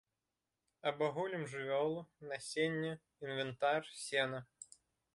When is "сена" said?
4.05-4.45